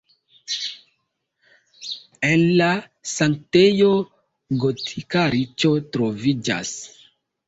[2.29, 2.69] En la
[3.11, 3.89] sanktejo
[4.63, 6.73] gotika niĉo troviĝas.